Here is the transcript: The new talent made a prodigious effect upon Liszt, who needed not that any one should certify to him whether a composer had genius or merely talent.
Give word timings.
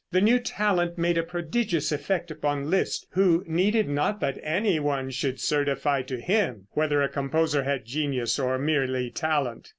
The 0.11 0.19
new 0.19 0.39
talent 0.39 0.97
made 0.97 1.19
a 1.19 1.21
prodigious 1.21 1.91
effect 1.91 2.31
upon 2.31 2.71
Liszt, 2.71 3.05
who 3.11 3.43
needed 3.45 3.87
not 3.87 4.19
that 4.21 4.39
any 4.41 4.79
one 4.79 5.11
should 5.11 5.39
certify 5.39 6.01
to 6.01 6.19
him 6.19 6.65
whether 6.71 7.03
a 7.03 7.07
composer 7.07 7.61
had 7.65 7.85
genius 7.85 8.39
or 8.39 8.57
merely 8.57 9.11
talent. 9.11 9.69